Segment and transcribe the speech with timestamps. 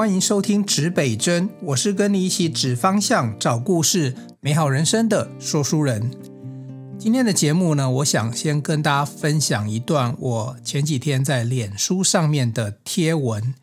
[0.00, 6.10] 欢迎收听指北针，我是跟你一起指方向、找故事、美好人生的说书人。
[6.98, 13.54] 今天的节目呢，我想先跟大家分享一段我前几天在脸书上面的贴文，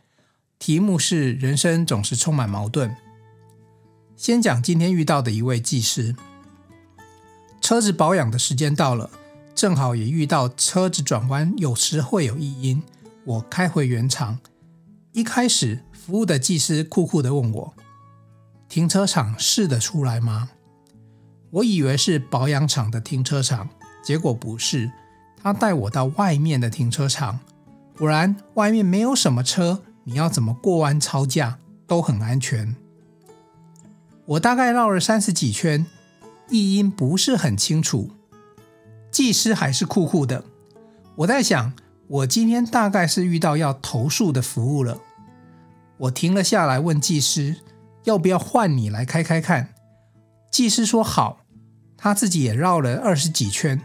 [0.59, 2.95] 题目是“人生总是充满矛盾”。
[4.15, 6.15] 先讲今天遇到的一位技师，
[7.59, 9.09] 车子保养的时间到了，
[9.55, 12.83] 正好也遇到车子转弯有时会有异音，
[13.25, 14.37] 我开回原厂。
[15.13, 17.73] 一开始，服务的技师酷酷的问我
[18.69, 20.51] ：“停车场试得出来吗？”
[21.51, 23.67] 我以为是保养厂的停车场，
[24.01, 24.89] 结果不是。
[25.43, 27.41] 他带我到外面的停车场，
[27.97, 32.73] 果然外面没有什么车，你要怎么过弯超驾都很安全。
[34.27, 35.85] 我大概绕了三十几圈，
[36.49, 38.11] 异音不是很清楚，
[39.11, 40.45] 技师还是酷酷的。
[41.17, 41.73] 我在想，
[42.07, 45.01] 我今天大概是遇到要投诉的服务了。
[45.97, 47.57] 我停了下来，问技师
[48.03, 49.73] 要不要换你来开开看。
[50.51, 51.41] 技师说好，
[51.97, 53.81] 他自己也绕了二十几圈，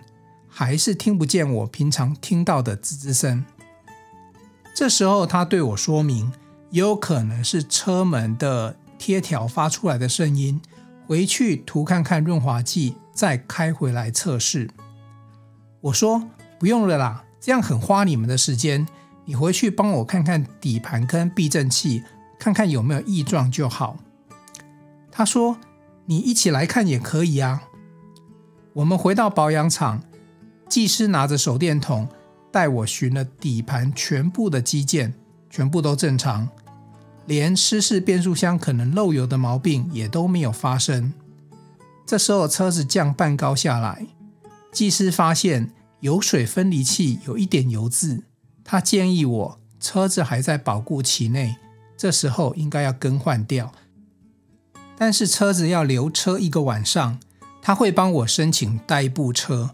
[0.48, 3.44] 还是听不见我平常听到的吱吱声。
[4.74, 6.32] 这时候他对我说明，
[6.70, 10.60] 有可能是车门的贴条发出来的声音，
[11.06, 14.70] 回去涂看看润滑剂，再开回来测试。
[15.80, 16.22] 我说
[16.58, 18.86] 不用了啦，这样很花你们的时间。
[19.24, 22.02] 你回去帮我看看底盘跟避震器，
[22.38, 23.98] 看看有没有异状就好。
[25.10, 25.58] 他说
[26.06, 27.62] ：“你一起来看也可以啊。”
[28.74, 30.02] 我们回到保养厂，
[30.68, 32.08] 技师拿着手电筒
[32.50, 35.14] 带我寻了底盘全部的机件，
[35.50, 36.48] 全部都正常，
[37.26, 41.12] 连湿式变速箱可能漏油的毛病也都没有发生。
[42.04, 44.06] 这时候车子降半高下来，
[44.72, 45.70] 技师发现
[46.00, 48.24] 油水分离器有一点油渍。
[48.64, 51.56] 他建议我车子还在保固期内，
[51.96, 53.72] 这时候应该要更换掉。
[54.96, 57.18] 但是车子要留车一个晚上，
[57.60, 59.70] 他会帮我申请代步车，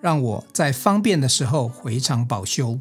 [0.00, 2.78] 让我在方便的时候回厂保修。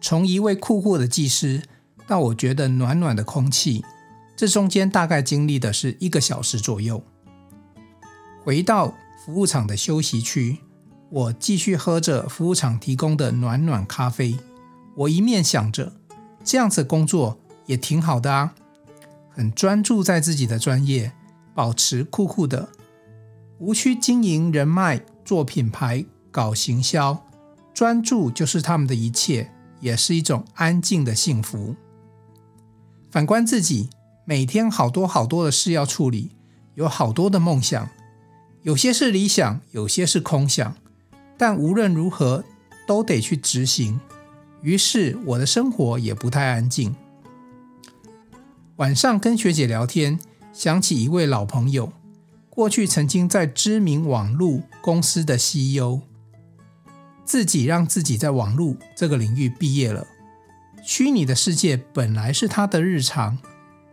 [0.00, 1.62] 从一位酷酷的技师
[2.06, 3.84] 到我觉得暖暖的空气，
[4.36, 7.02] 这中间大概经历的是一个小时左右。
[8.44, 10.58] 回到服务厂的休息区。
[11.08, 14.36] 我继续喝着服务厂提供的暖暖咖啡，
[14.96, 15.92] 我一面想着
[16.44, 18.54] 这样子工作也挺好的啊，
[19.30, 21.12] 很专注在自己的专业，
[21.54, 22.68] 保持酷酷的，
[23.58, 27.24] 无需经营人脉、做品牌、搞行销，
[27.72, 31.76] 专注就是他们的一切，也是一种安静的幸福。
[33.12, 33.88] 反观自己，
[34.24, 36.32] 每天好多好多的事要处理，
[36.74, 37.88] 有好多的梦想，
[38.62, 40.74] 有些是理想，有些是空想。
[41.36, 42.44] 但无论如何
[42.86, 44.00] 都得去执行，
[44.62, 46.94] 于是我的生活也不太安静。
[48.76, 50.18] 晚上跟学姐聊天，
[50.52, 51.92] 想起一位老朋友，
[52.50, 56.00] 过去曾经在知名网络公司的 CEO，
[57.24, 60.06] 自己让自己在网络这个领域毕业了。
[60.82, 63.38] 虚拟的世界本来是他的日常，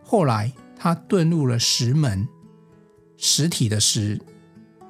[0.04, 2.28] 后来他遁入了石门，
[3.16, 4.20] 实体的实，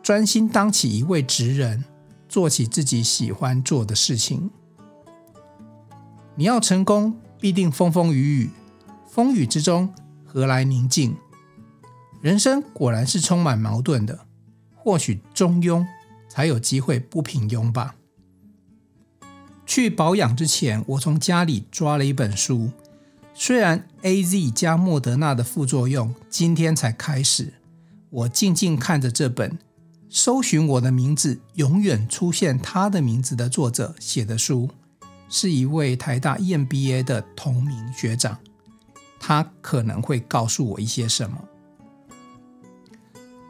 [0.02, 1.84] 专心当起一位职人。
[2.34, 4.50] 做起自己喜欢做的事情。
[6.34, 8.50] 你要成功，必定风风雨雨，
[9.06, 11.14] 风雨之中何来宁静？
[12.20, 14.26] 人生果然是充满矛盾的，
[14.74, 15.86] 或许中庸
[16.28, 17.94] 才有机会不平庸吧。
[19.64, 22.72] 去保养之前，我从家里抓了一本书，
[23.32, 27.54] 虽然 AZ 加莫德纳的副作用今天才开始，
[28.10, 29.56] 我静静看着这本。
[30.14, 34.70] 搜寻我的名字，永远出现他的名字的作者写的书，
[35.28, 38.38] 是一位台大 EMBA 的同名学长，
[39.18, 41.36] 他可能会告诉我一些什么。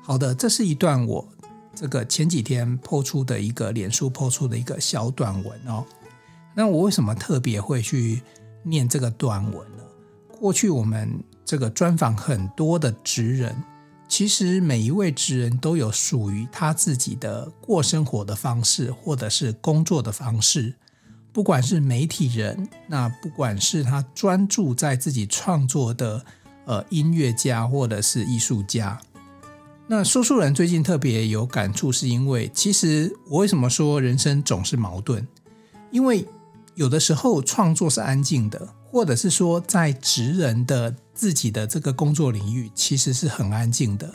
[0.03, 1.29] 好的，这是一段我
[1.75, 5.85] 这个前几天 po 出的一个脸书 po 出的一个小短文哦。
[6.55, 8.23] 那我为什么特别会去
[8.62, 9.85] 念这个短文呢？
[10.41, 13.55] 过去我们这个专访很多的职人。
[14.16, 20.72] 其实每一位职人都有属于他自己的过生活的方式，或者是工作的方式。
[21.32, 26.25] 不管是媒体人，那不管是他专注在自己创作的
[26.64, 29.00] 呃音乐家，或者是艺术家。
[29.88, 35.26] 那说书人最近特别有感触，是因为其实我为什么说人生总是矛盾？
[35.90, 36.25] 因为
[36.76, 40.94] 有的时候创作是安静的，或者是说在职人的。
[41.17, 44.12] 自己的这个工作领域其实是很安静的，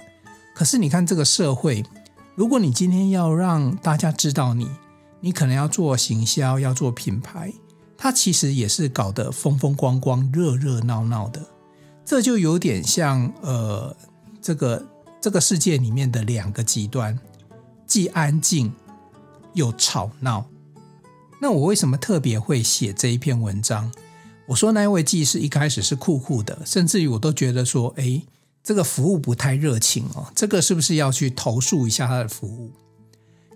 [0.54, 1.82] 可是你看这个社会，
[2.36, 4.70] 如果你今天要让大家知道你，
[5.22, 7.54] 你可能要做行销，要做品牌，
[7.98, 11.42] 它其实也是搞得风风光光、热热闹闹的。
[12.04, 13.96] 这就有点像呃，
[14.42, 14.86] 这个
[15.22, 17.18] 这个世界里面的两个极端，
[17.88, 18.74] 既安静
[19.54, 20.46] 又吵闹。
[21.40, 23.90] 那我为什么特别会写这一篇文章？
[24.50, 28.24] 我说那位技师一开始是酷酷的，甚至于我都觉得说，哎，
[28.64, 32.72] 这个服务不太热情哦，这个是不是要去投诉一下他的服务？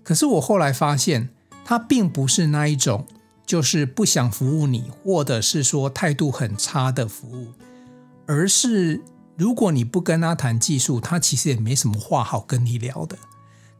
[0.04, 1.30] 可是我后来发现，
[1.64, 3.06] 他并不是那一种，
[3.44, 7.48] 就是不想服务你，或者是说态度很差的服务，
[8.26, 9.02] 而是
[9.36, 13.18] 如果你不跟他谈技术，他其实也没什么话好跟你聊的。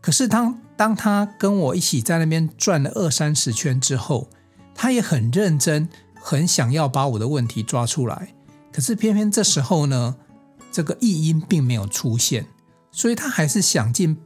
[0.00, 4.28] 可是当当他跟我一起在那边转了二三十圈之后，
[4.75, 5.88] 他也很认真。
[6.26, 8.35] 很想要把我的问题抓出来，
[8.73, 10.17] 可是偏偏这时候呢，
[10.73, 12.47] 这个异音并没有出现，
[12.91, 14.17] 所以他还是想尽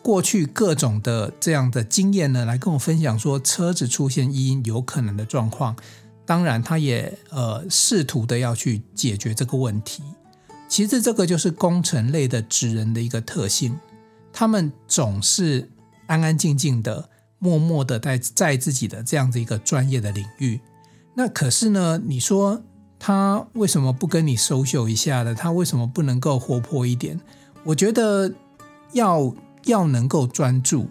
[0.00, 5.74] 过去各种的这样的经验呢，来跟我分享说车子出现异音有可能的状况。
[6.24, 10.04] 当然，他也呃试图的要去解决这个问题。
[10.68, 13.76] 其实这个就是工程类的职人的一个特性，
[14.32, 15.68] 他们总是
[16.06, 17.10] 安安静静的、
[17.40, 20.60] 默默的在在自己的这样子一个专业的领域。
[21.16, 22.00] 那可是呢？
[22.04, 22.60] 你说
[22.98, 25.34] 他为什么不跟你收袖一下呢？
[25.34, 27.20] 他为什么不能够活泼一点？
[27.62, 28.32] 我觉得
[28.92, 29.32] 要
[29.66, 30.88] 要能够专注，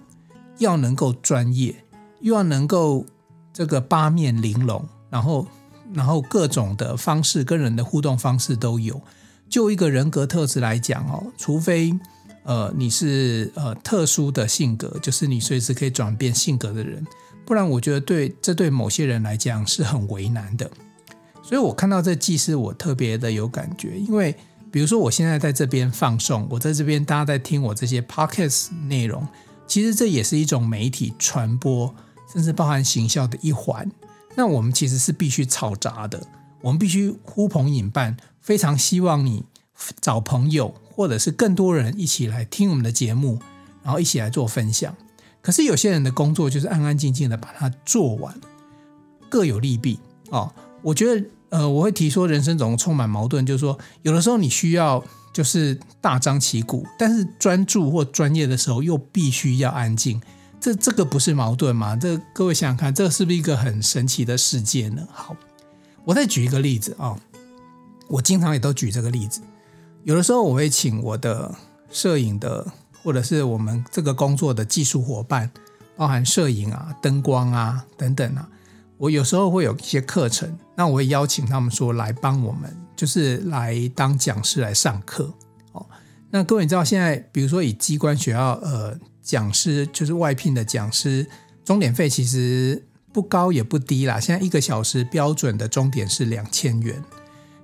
[0.60, 1.75] 要能够专业，
[2.22, 3.06] 又要能够
[3.52, 5.46] 这个八面玲珑，然后
[5.92, 9.02] 然后各种的方式跟人的互动方式都有。
[9.50, 11.94] 就一个人格特质来讲哦，除非
[12.44, 17.06] 呃你是呃特殊的性格，就是你随时可以转变性格的人。
[17.45, 20.69] 不然，我觉得对这对某些人来讲是很为难的。
[21.42, 24.00] 所以我看到这技师，我特别的有感觉。
[24.00, 24.34] 因为
[24.72, 29.28] 比如说，我现在在这边放送，我在这边大家在听我这些 podcasts 内容，
[29.68, 31.94] 其实这也是一种媒体传播，
[32.31, 33.92] 甚至包含行销的一环。
[34.36, 36.25] 那我们其实是必须吵杂的，
[36.62, 39.44] 我们必须呼朋引伴，非常希望你
[40.00, 43.40] 找朋友或者是更多人一起来听我们的节目，
[43.84, 44.95] 然后一起来做分享。
[45.44, 48.34] 可是有些人的工作就是安安静静的把它做完，
[49.30, 50.00] 各有利弊
[50.30, 50.50] 哦。
[50.81, 55.04] 我觉得，呃，我会提说，人生总充满矛盾，就是说，有的时候你需要
[55.34, 60.22] 就是大张旗鼓，但是专注或专业的时候又必须要安静。
[60.62, 61.98] 这这个不是矛盾吗？
[61.98, 65.06] 这各位想想看，这是不是一个很神奇的世界呢？
[65.12, 65.36] 好，
[66.06, 67.19] 我再举一个例子啊，
[68.07, 69.42] 我经常也都举这个例子。
[70.06, 71.54] 有的时候我会请我的
[71.92, 72.66] 摄影的。
[73.04, 75.52] 或者是我们这个工作的技术伙伴，
[75.98, 78.48] 包含摄影啊、灯光啊等等啊，
[78.98, 85.30] 我有时候会有一些课程，那我会邀请他们说来帮我们，就是来当讲师来上课。
[85.74, 85.86] 哦，
[86.30, 91.28] 那各位你知道现在，比如说以机关学校呃讲师，就是外聘的讲师，
[91.66, 94.18] 钟点费其实不高也不低啦。
[94.20, 97.04] 现在一个小时标准的钟点是两千元。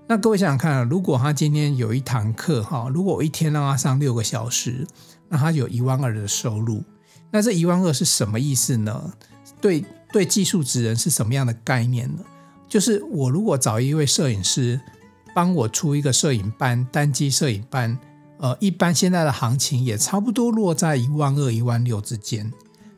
[0.08, 4.86] 那各位想想看，如果他今天有一堂课哈，如果我一天让他上六个小时。
[5.30, 6.84] 那他有一万二的收入，
[7.32, 9.14] 那这一万二是什么意思呢？
[9.62, 12.24] 对对，技术职人是什么样的概念呢？
[12.68, 14.80] 就是我如果找一位摄影师
[15.34, 17.98] 帮我出一个摄影班，单机摄影班，
[18.40, 22.52] 呃，一般现在的行情也差不多落在一万二、一万六之间。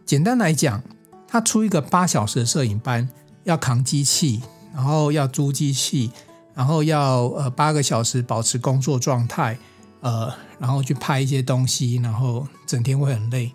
[0.06, 0.82] 简单来讲，
[1.28, 3.08] 他出一个八小时的摄影班，
[3.44, 4.42] 要扛机器，
[4.74, 6.12] 然后要租机器，
[6.54, 9.58] 然后要呃八个小时保持工作状态。
[10.02, 13.54] 呃，然后去拍一些东西，然后整天会很累。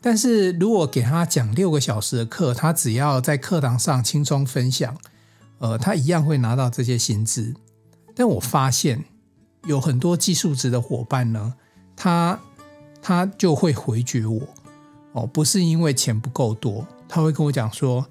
[0.00, 4.96] 但是如果给他讲六个小时的课，他只要在课堂上轻松分享，
[5.58, 7.54] 呃，他一样会拿到这些薪资。
[8.14, 9.04] 但我发现
[9.64, 11.54] 有很多技术职的伙伴呢，
[11.94, 12.38] 他
[13.00, 14.40] 他就会回绝我
[15.12, 18.04] 哦，不是因为钱不够多，他会跟我讲说，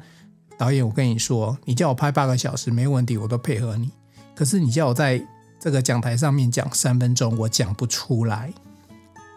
[0.57, 3.91] 导演，我跟你说，你叫我拍八个小时没问题，我都配合你。
[4.33, 5.21] 可是你叫我在
[5.61, 8.51] 这个讲台上面讲三分钟，我讲不出来。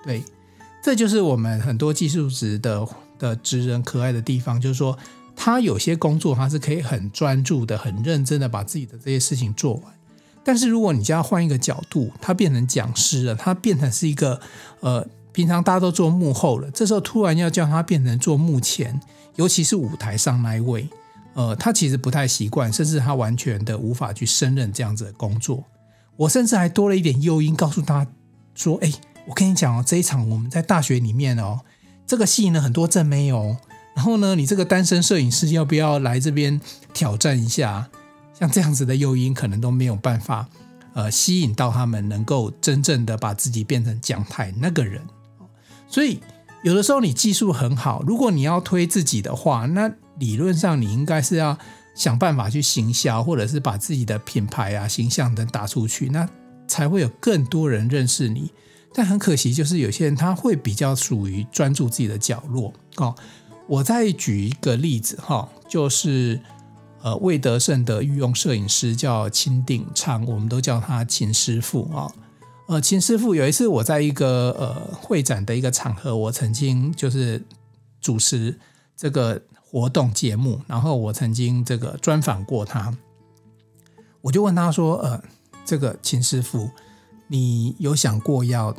[0.03, 0.25] 对，
[0.83, 2.89] 这就是我们很多技术职的
[3.19, 4.99] 的职人可爱的地方，就是说
[5.37, 9.83] 他有些工作他是可以很专注的、很认真的把自己的这些事情做完。
[10.43, 14.41] 但是如果你将他换一个角度，他变成讲师了，他变成是一个
[14.81, 18.99] 呃，平常大家都做幕后了，这时候突然要叫他变成做幕前，
[19.37, 20.89] 尤其是舞台上那一位，
[21.35, 25.65] 呃，他其实不太习惯，甚至他完全的无法去胜任这样子的工作。
[26.17, 28.07] 我甚至还多了一点诱因，告诉他
[28.55, 28.93] 说：“哎，
[29.27, 31.61] 我跟你讲哦，这一场我们在大学里面哦，
[32.07, 33.57] 这个戏呢很多正妹哦，
[33.97, 36.61] 然后呢，你这个单身摄影师要不要来这边
[36.93, 37.89] 挑战一下？
[38.33, 40.49] 像这样子的诱因，可能都没有办法
[40.93, 45.03] 呃吸引到他们，能够真正的把自己变成讲台那个人。
[45.89, 46.21] 所以
[46.63, 51.59] 有的时候你技术很好，如果你要推自己的话，那理论上你应该是要。”
[51.95, 56.29] 想办法去行销，或者是把自己的品牌啊、形象等打出去，那
[56.67, 58.51] 才会有更多人认识你。
[58.93, 63.15] 但很可惜，就是有些人他会比较属于专注自己的角落哦。
[63.67, 66.41] 我再举一个例子哈，就是
[67.03, 72.13] 呃魏德胜的御用摄影师叫秦鼎昌，我们都叫他秦师傅啊。
[72.67, 77.43] 呃，秦师傅有一次我在一个呃会展的一个场合，我曾经就是
[78.01, 78.59] 主持
[78.97, 79.43] 这个
[79.75, 82.97] 活动节目，然后我曾经这个专访过他，
[84.21, 85.21] 我就问他说：“呃，
[85.65, 86.71] 这个秦师傅，
[87.27, 88.73] 你有想过要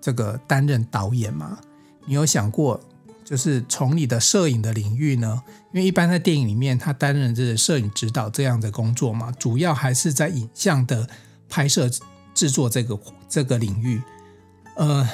[0.00, 1.60] 这个担任导演吗？
[2.06, 2.80] 你有想过？”
[3.24, 5.40] 就是从你的摄影的领域呢，
[5.72, 11.08] 因为一般在电影里面，他担任这个摄影指导这样的工作嘛，主要还是在影像的
[11.48, 11.88] 拍摄
[12.34, 14.02] 制作这个这个领域。
[14.74, 15.08] 呃，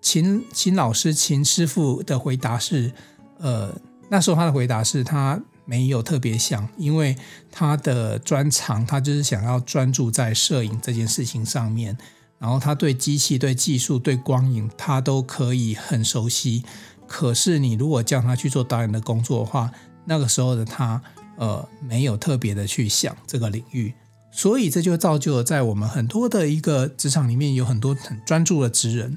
[0.00, 2.92] 秦秦老师秦师傅的回答是，
[3.38, 3.72] 呃，
[4.12, 7.16] 那时候他的回答是他没有特别想，因为
[7.50, 11.96] 他的专长他就是想要专注在摄影这件事情上面，
[12.38, 16.62] 然后他对机器、对技术、对光影，他都可以很熟悉。
[17.06, 19.72] 可是，你如果叫他去做导演的工作的话，
[20.04, 21.00] 那个时候的他，
[21.38, 23.94] 呃，没有特别的去想这个领域，
[24.30, 29.16] 所以这就造就了在我们很多的一个职场里面，有很多很专注的职人。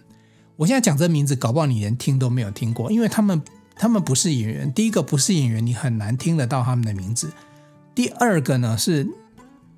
[0.55, 3.41] 我现在讲这名字，搞不好你连听都没有听过，因为他们
[3.75, 4.71] 他们不是演员。
[4.73, 7.31] 第一个不是演员，你很难听得到他们的名字。
[7.93, 9.07] 第二个呢是，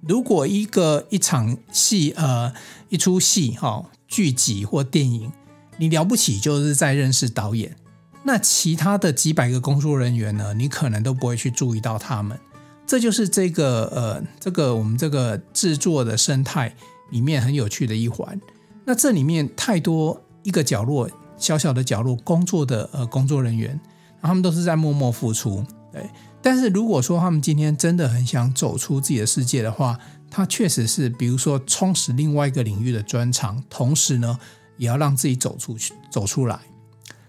[0.01, 2.54] 如果一个一场戏，呃，
[2.89, 5.32] 一出戏，哈、哦，剧集或电影，
[5.77, 7.75] 你了不起就是在认识导演。
[8.24, 10.54] 那其他的几百个工作人员呢？
[10.54, 12.38] 你可能都不会去注意到他们。
[12.86, 16.75] 这就是这个呃，这个我们这个制作的生态
[17.10, 18.39] 里面很有趣的一环。
[18.86, 23.79] 那这里面太多一个角落小小的角落工作的呃工作人员，
[24.22, 25.63] 他们都是在默默付出。
[25.91, 26.10] 对，
[26.41, 29.98] 但是如果说他们今天真的很想走出自己的世界的话，
[30.29, 34.38] 他确实是比如说充实另外一个领域的专长，同时呢，
[34.77, 36.60] 也要让自己走出去，走出来。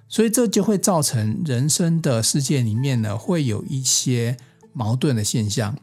[0.09, 4.37] 所以这就会造成人生的世界里面呢，会有一些
[4.73, 5.77] 矛盾的现象。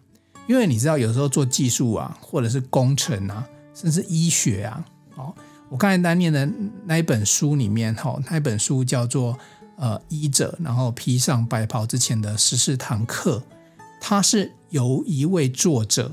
[0.47, 5.33] 因为你知道，有时候做技术啊，或者是工程啊，甚至医学啊，哦，
[5.69, 6.47] 我刚才在念的
[6.85, 9.37] 那一本书里面，哈，那一本书叫做
[9.77, 13.41] 呃《医者》，然后披上白袍之前的十四堂课，
[13.99, 16.11] 它是由一位作者，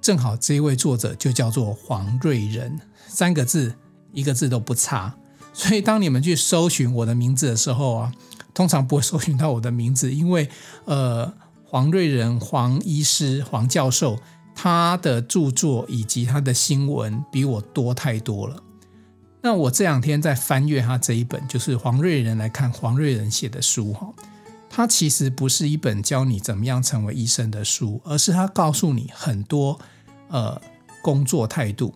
[0.00, 3.74] 正好这一位作者就叫做黄瑞仁，三个字，
[4.12, 5.14] 一个字都不差。
[5.54, 8.12] 所以，当你们去搜寻我的名字的时候啊，
[8.54, 10.48] 通常不会搜寻到我的名字，因为
[10.84, 11.32] 呃，
[11.64, 14.18] 黄瑞仁、黄医师、黄教授
[14.54, 18.62] 他的著作以及他的新闻比我多太多了。
[19.42, 24.08] 那我这两天在翻阅他这一本，就是黄瑞仁来看黄瑞仁写的书哈，
[24.70, 29.78] 他其实不是一本教你怎么样成为医生的书，而是他告诉你很多
[30.28, 30.58] 呃
[31.02, 31.92] 工作态度。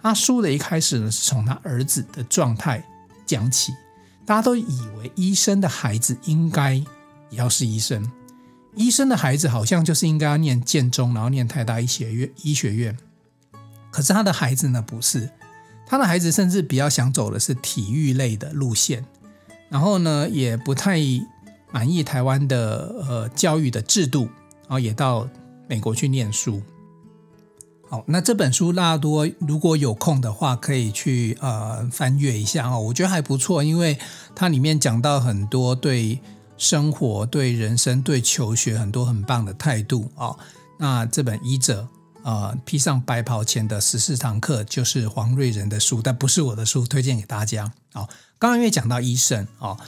[0.00, 2.82] 他书的一开始呢，是从他儿子的状态
[3.26, 3.74] 讲起。
[4.24, 6.86] 大家都以为医生的孩子应该也
[7.32, 8.10] 要是医生，
[8.74, 12.30] 医生的孩子好像就是应该要念建中，然后念台大医学院。
[12.42, 12.96] 医学院，
[13.90, 15.30] 可是他的孩子呢，不是，
[15.88, 19.04] 他的孩子甚至比较想走的是体育类的路线，
[19.70, 21.00] 然后呢，也不太
[21.72, 24.28] 满意台湾的呃教育的制度，
[24.62, 25.26] 然后也到
[25.66, 26.60] 美国去念书。
[27.88, 32.78] 好，那这本书大多如果有空的话，可以去呃翻阅一下哦。
[32.78, 33.98] 我觉得还不错，因为
[34.34, 36.20] 它里面讲到很多对
[36.58, 40.38] 生活、对人生、对求学很多很棒的态度哦。
[40.76, 41.88] 那这本医者
[42.28, 47.72] 呃披上白袍前的十四堂课，就是黄瑞仁的书，但不是我的书，推荐给大家。
[47.94, 48.06] 哦，
[48.38, 49.78] 刚刚因为讲到医生哦，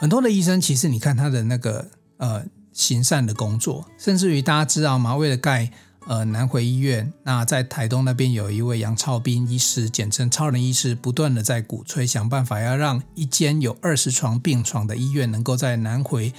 [0.00, 1.86] 很多的医生其实你看他的那个
[2.16, 5.14] 呃行善的工作，甚至于大家知道吗？
[5.14, 5.70] 为了盖。
[6.06, 16.30] 呃，南回医院，那在台东那边有一位杨超斌医师，简称超人医师，不断的在鼓吹，想办法要让一间有二十床病床的医院，能够在南回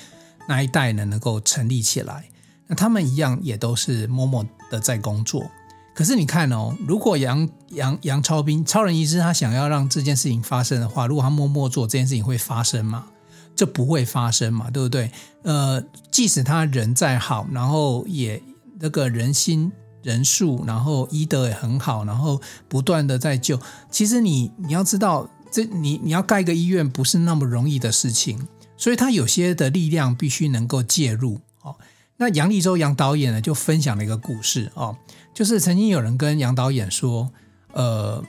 [0.47, 2.25] 那一带呢，能够成立起来。
[2.67, 5.50] 那他们一样也都是默默的在工作。
[5.93, 13.07] 可是你看哦，如果杨杨杨超斌超人医师他想要让这件事情发生的话，如果他默默做这件事情会发生吗？
[13.55, 15.12] 这不会发生嘛，对不对？
[15.43, 18.41] 呃，即使他人再好，然后也。
[18.77, 19.72] 那个人心
[20.03, 23.57] 人数，然后医德也很好，然后不断的在救。
[23.89, 28.45] 其实你你要知道，这你你要盖个医院不是那么容易的事情，
[28.75, 31.74] 所以他有些的力量必须能够介入哦。
[32.17, 34.95] 那杨力州杨导演呢就分享了一个故事哦，
[35.34, 37.29] 就是曾经有人跟杨导演说，
[37.74, 38.24] 呃，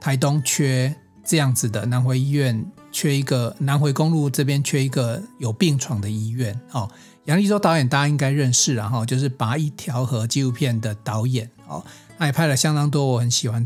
[0.00, 6.90] 台东缺这样子的南回医院，缺一个南回公路这边缺一个有病床的医院哦。
[7.26, 11.84] 杨力州导演大家应该认识，然后就是《拔一条河》纪录片的导演哦，
[12.18, 13.64] 他也拍了相当多我很喜欢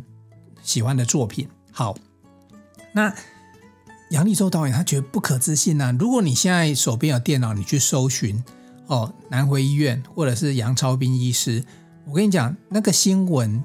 [0.62, 1.48] 喜欢的作品。
[1.72, 1.96] 好，
[2.92, 3.14] 那
[4.10, 5.90] 杨力州导演他觉得不可置信啊！
[5.98, 8.44] 如果你现在手边有电脑，你去搜寻
[8.86, 11.64] 哦，南回医院或者是杨超斌医师，
[12.06, 13.62] 我跟你讲，那个新闻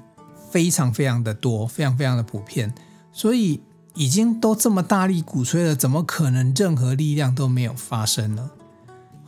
[0.50, 2.72] 非常非常的多，非常非常的普遍，
[3.12, 3.60] 所以
[3.94, 8.50] 已经都这么大力鼓吹了，怎么可能任何力量都没有发生呢？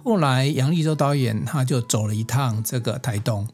[0.03, 3.49] 后来杨立州导演他就走了一趟这个台东，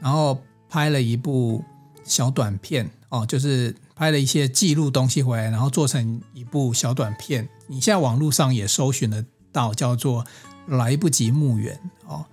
[0.00, 1.62] 然后拍了一部
[2.04, 7.48] 小短片哦，就是拍了一些记录东西回来，然后做成一部小短片。
[7.66, 10.24] 你现在网络上也搜寻得到，叫做
[10.66, 11.78] 《来不及墓园》
[12.12, 12.24] 哦。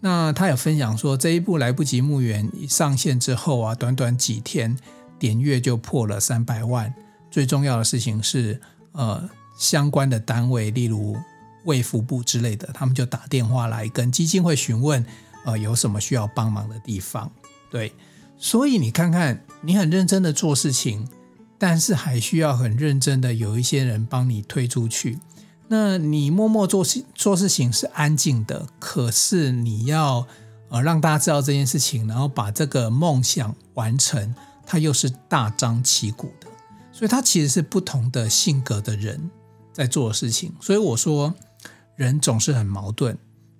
[0.00, 4.76] 那他有分享说，这一部《来不及墓园》一上线之后啊，短短几天
[5.18, 6.94] 点阅就破了三百万。
[7.30, 8.60] 最重要的事情是，
[8.92, 9.28] 呃，
[9.58, 11.16] 相关的单位，例如。
[11.66, 15.04] 卫福部之类的，他们就打电话来跟基金会询问，
[15.44, 17.30] 呃，有什么需要帮忙的地方。
[17.70, 17.92] 对，
[18.38, 21.06] 所以你看看，你很认真的做事情，
[21.58, 25.18] 但是还需要很认真的有一些人帮你推出去。
[25.72, 30.26] 那你默默做事做事情是安静的，可是你要
[30.68, 34.34] 呃让大家知道这件事情，然后把这个梦想完成，
[34.66, 36.48] 它又是大张旗鼓的。
[36.92, 39.30] 所以，他其实是不同的性格的人
[39.72, 40.52] 在做的事情。
[40.60, 41.32] 所以我说。
[41.96, 43.14] 人总是很矛盾，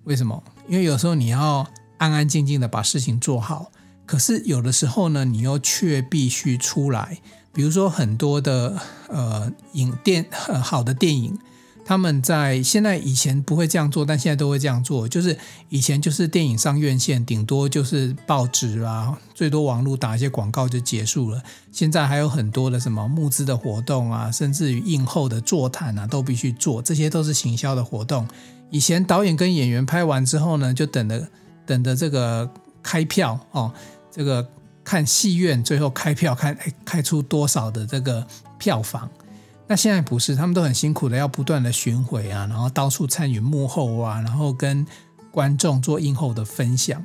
[0.05, 0.43] 为什么？
[0.67, 1.67] 因为有时候你要
[1.99, 3.71] 安安静静的把事情做好，
[4.03, 7.19] 可是有的时候呢，你又却必须出来。
[7.53, 11.37] 比如说很多的呃影电呃好的电影。
[11.83, 15.07] 他们在现在以前不会这样做，但现在都会这样做。
[15.07, 15.37] 就是
[15.69, 21.41] 以前就是电影上院线，顶多就是报纸啊，最多网络打一些广告就结束了。
[21.71, 26.81] 现在还有很多的什么募资的活动啊，甚至于映后的座谈啊，都必须做。
[26.81, 28.25] 这些都是行销的活动。
[28.69, 31.27] 以前导演跟演员拍完之后呢，就等着
[31.65, 32.49] 等着这个
[32.81, 33.73] 开票哦，
[34.09, 34.47] 这个
[34.83, 38.25] 看戏院最后开票看哎开出多少的这个
[38.57, 39.09] 票房。
[39.71, 44.85] 那现在不是，他们都很辛苦的，要不断的巡回啊，然后到处参与幕后啊，然后跟
[45.31, 47.01] 观众做映后的分享。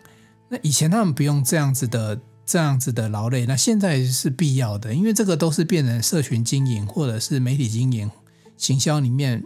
[0.48, 8.10] 那以前他们不用这样子的这样子的劳累，那现在是必要的，因为这个都是变成社群经营或者是媒体经营、
[8.56, 9.44] 行销里面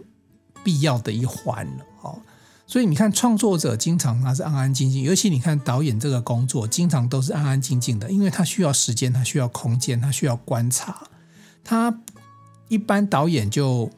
[0.63, 1.85] 必要的一环了。
[2.01, 2.19] 哦，
[2.65, 11.03] 所以你看，创作者经常他是安安静静，尤其你看导演这个工作，经常都是安安静静的，因为他需要时间，他需要空间，他需要观察，
[11.63, 11.99] 他。
[12.71, 13.91] 一般导演就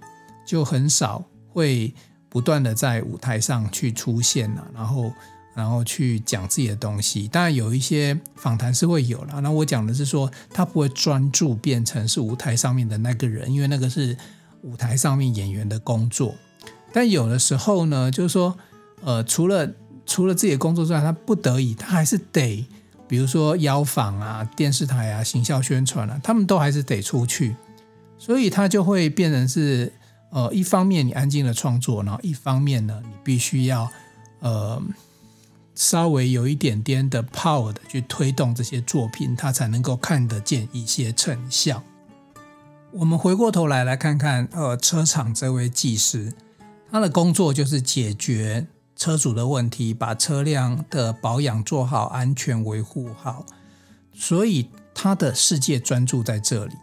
[0.43, 1.93] 就很少会
[2.27, 5.13] 不断的在舞台上去出现了，然后
[5.53, 7.27] 然后去讲自己的东西。
[7.27, 9.39] 当然有一些访谈是会有了。
[9.41, 14.17] 那我讲的是说，他不会专注变成是舞台上面的那个人，因为那个是
[14.63, 16.33] 舞台上面演员的工作。
[16.91, 18.57] 但有的时候呢，就是说，
[19.03, 19.71] 呃，除了
[20.07, 22.65] 除了自己的工作之外，他不得已，他还是得，
[23.07, 27.55] 比如说邀访啊、电视台啊、行销宣传啊，他们都还是得出去。
[28.25, 29.91] 所以它就会变成是，
[30.29, 33.91] 呃，一方面你安静的创作，然后一方面呢，你必须要，
[34.39, 34.81] 呃，
[35.75, 41.83] 稍微有一点点的 power 的去推动这些作品，它才能够看得见一些成效。
[42.93, 46.31] 我们回过头来来看看，呃，车厂这位技师，
[46.89, 53.45] 他的工作就是解决车主的问题，把车辆的保养做好，安全维护好，
[54.13, 56.73] 所以他的世界专注在这里。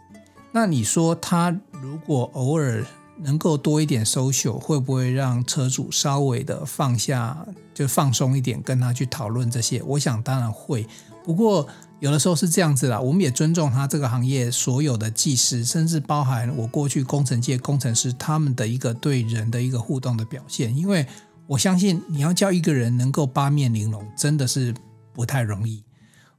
[0.51, 2.85] 那你说他如果偶尔
[3.17, 9.81] 能够多一点 social，会不会让车主稍微的放下，就放松一点，跟他去讨论这些？
[9.83, 10.87] 我想当然会。
[11.23, 11.67] 不过
[11.99, 20.75] 有的时候是这样子啦，我们也尊重他这个行业所有的技师，甚至包含我过去工程界工程师他们的一个对人的一个互动的表现。
[20.75, 21.05] 因为
[21.45, 24.73] 我相信你要叫一个人能够八面玲珑，真的是
[25.13, 25.83] 不太容易。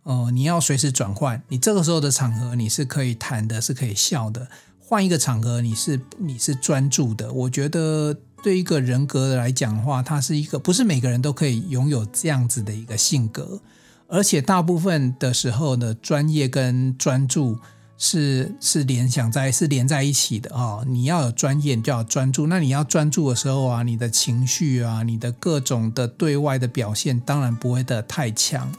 [0.05, 4.49] 哦、你要随时转换，你这个时候的场合你是可以谈的，是可以笑的；
[4.81, 7.33] 换一个场合，你是你是专注的。
[7.33, 13.61] 我觉得对一个人格来讲的话，他是一个不是每个人都可以拥有这样子的一个性格，
[14.09, 17.59] 而且大部分的时候呢，专业跟专注
[17.97, 20.85] 是是联想在是连在一起的啊、哦。
[20.89, 22.49] 你要有专业，你就要专注。
[22.49, 28.73] 那你要专注的时候啊，你的情绪啊，你的各种的对外的表现，当然不会的太强。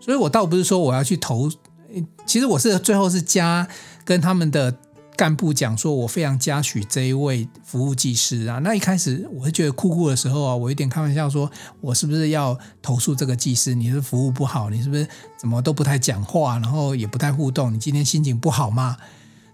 [0.00, 1.50] 所以我倒不是说我要去投，
[2.24, 3.66] 其实我是最后是加
[4.04, 4.74] 跟他们的
[5.16, 8.60] 干部讲说，我非常嘉许这一位服务技师啊。
[8.60, 13.74] 那一开始我会觉得酷酷的时候啊，我有点开玩笑说，我是不是要投诉这个技师？
[13.74, 15.06] 你是服务不好，你是不是
[15.36, 17.74] 怎么都不太讲话，然后也不太互动？
[17.74, 18.96] 你今天心情不好吗？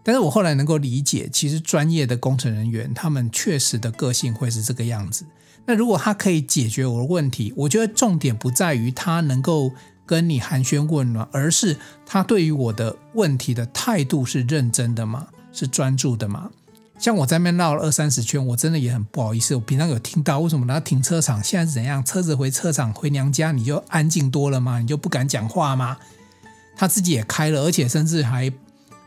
[0.03, 5.25] 但是我后来能够理解，其实专业的工程人员他们确实的个性会是这个样子。
[5.65, 9.73] 那如果他可以解决我的问题，我觉得重点不在于他能够。
[10.07, 15.29] 跟你寒暄问暖，而是他对于我的问题的态度是认真的吗？
[15.53, 16.51] 是专注的吗？
[16.99, 19.55] 像我在那边绕了二三十圈，我真的也很不好意思。
[19.55, 22.05] 我平常有听到为什么他停车场现在是怎样？
[22.05, 24.79] 车子回车场回娘家你就安静多了吗？
[24.79, 25.97] 你就不敢讲话吗？
[26.77, 28.53] 他自己也开了，而且甚至还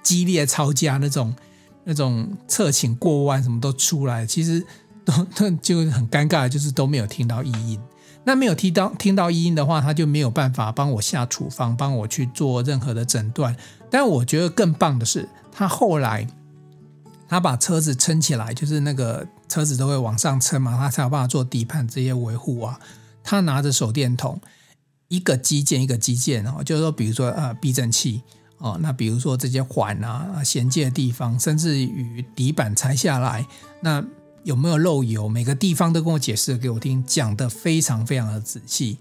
[0.03, 1.33] 激烈吵架那种，
[1.86, 4.65] 那种侧倾过弯什么都出来，其实
[5.03, 7.79] 都都就很尴尬，就是都没有听到异音。
[8.27, 13.55] 那没有听到听到异音的话，他就没有办法帮我下处方，帮我去做任何的诊断。
[13.89, 16.27] 但我觉得更棒的是，他后来。
[17.29, 22.79] 他把车子撑起来，就是那个车子都会往上撑嘛，他才有办法做底盘这些维护啊。
[23.21, 24.39] 他拿着手电筒，
[25.09, 28.21] 一个机件一个机件哦，就是说，比如说呃避震器
[28.59, 33.45] 哦，那比如说这些环啊衔接的地方，甚至于底板拆下来，
[33.81, 34.01] 那
[34.47, 38.97] 有没有漏油，每个地方都跟我解释给我听，讲得非常非常的仔细。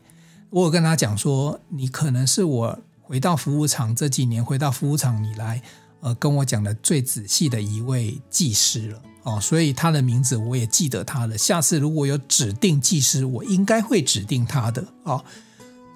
[0.50, 5.62] 我有跟他讲说，你可能是我回到服务厂这几年回到服务厂以来。
[6.00, 11.38] 呃，跟我讲的最仔细的一位技师了哦，所以他的名字我也记得他的。
[11.38, 15.24] 下次如果有指定技师，我应该会指定他的哦。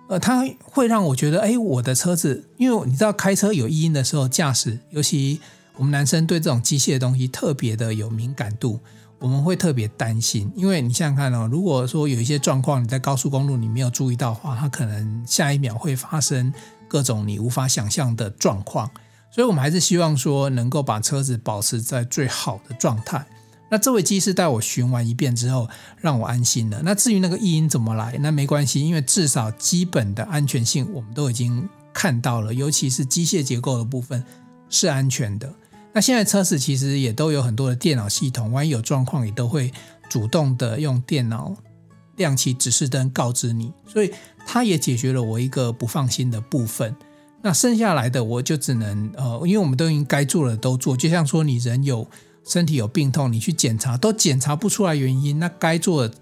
[0.08, 5.40] 呃，他会让我觉得，哎，我的车子，因为你知道开车有异音的时候，驾驶，尤其
[5.76, 8.80] 我们男生对这种机械的东西特别的有敏感度，
[9.20, 10.50] 我们会特别担心。
[10.56, 16.52] 因为你想想看哦，如果说有一些状况，你在高速公路你没有注意到的话，它可能下一秒会发生
[16.88, 18.90] 各种你无法想象的状况。
[19.30, 23.24] 所以，我们还是希望说能够把车子保持在最好的状态。
[23.70, 26.80] 那这位技师带我巡完一遍之后，让我安心了。
[26.82, 34.24] 那至于那个异音怎么来，那没关系，因为至少基本的安全性我们都已经看到了，尤其是机械结构的部分
[34.68, 35.54] 是安全的。
[35.92, 39.72] 那现在车子其实也都有很多的电脑系统，万一有状况也都会
[40.08, 41.54] 主动的用电脑
[42.16, 44.12] 亮起指示灯告知你，所以
[44.46, 46.94] 它也解决了我一个不放心的部分。
[47.42, 52.06] 那剩下来的我就只能呃，因为我们都已经该做的都做，就像说你人有
[52.44, 56.14] 身体有病痛，你去检查都检查不出来原因，那该做的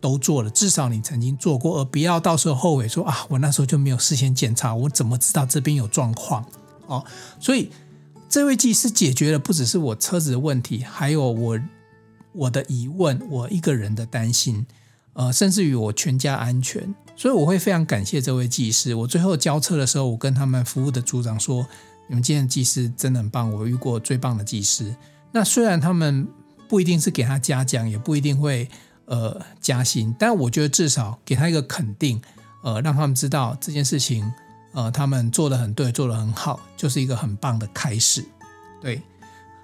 [0.00, 6.44] 都做了，至少你曾经做过，而不要到时候后悔说啊，我那时候就没有事先检查，我怎么知道这边有状况
[6.86, 7.04] 哦？
[7.38, 7.70] 所以
[8.28, 11.58] 这位技师解决了不只是我车子的问题，还有我
[12.32, 14.66] 我的疑问，我一个人的担心，
[15.14, 16.94] 呃，甚至于我全家安全。
[17.16, 18.94] 所以我会非常感谢这位技师。
[18.94, 21.66] 我最后交车的时候，我跟他们服务的组长说
[22.08, 24.94] ：“你们今天技师真的很棒，我遇过最棒的技师。”
[25.32, 26.28] 那虽然他们
[26.68, 28.68] 不一定是给他嘉奖，也不一定会
[29.06, 32.20] 呃加薪，但我觉得至少给他一个肯定，
[32.62, 34.30] 呃，让他们知道这件事情，
[34.76, 38.22] 呃，他们做得很对，做得很好，就是一个很棒的开始。
[38.78, 39.00] 对，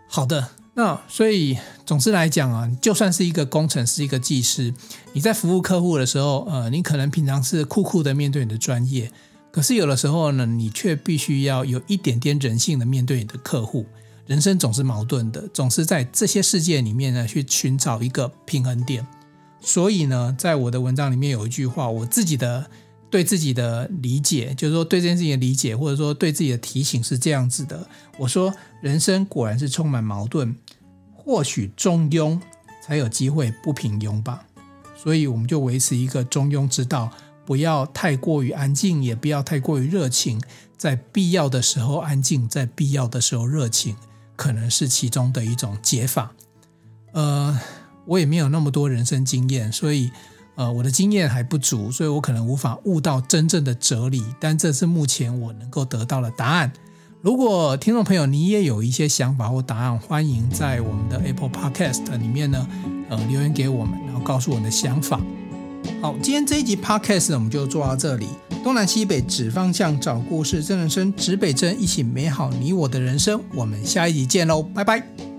[0.09, 0.49] 好的。
[0.73, 4.73] 那所以，总之来讲啊，就算是一个工程师、一个技师，
[5.13, 9.13] 你在服务客户的时候，呃，你可能平常是酷酷的面对你的专业，
[9.51, 13.85] 可是有的时候呢，你却必须要有一点点人性的面对你的客户。
[14.25, 19.07] 人生总是矛盾的，总是在这些世界里面呢，去寻找一个平衡点。
[19.61, 22.71] 所以呢，在我的文章里面有一句话，我自己的。
[23.13, 27.87] 对自己的理解，就是说对这件事情的理解，或者说对自己的提醒是这样子的。
[28.19, 30.57] 我说，人生果然是充满矛盾，
[31.15, 32.41] 或许中庸
[32.83, 34.47] 才有机会不平庸吧。
[34.97, 37.11] 所以我们就维持一个中庸之道，
[37.45, 40.41] 不要太过于安静，也不要太过于热情，
[40.79, 43.95] 在必要的时候安静，在必要的时候热情，
[44.37, 46.33] 可能是其中的一种解法。
[47.13, 47.61] 呃，
[48.07, 50.11] 我也没有那么多人生经验，所以。
[50.55, 56.73] 呃，我的经验还不足，所以我可能无法悟到真正的哲理，但这是目前我能够得到的答案。
[57.23, 62.69] 如果听众朋友你也有一些想法或答案，欢迎在我们的 Apple Podcast 里面呢，
[63.09, 65.21] 呃，留言给我们，然后告诉我们的想法。
[66.01, 68.27] 好，今天这一集 Podcast，我们就做到这里。
[68.63, 73.41] 东南西北指方向，找故事，真人生，指北针，一起美好你我的人生。
[73.55, 75.32] 我们下一集见喽，拜拜。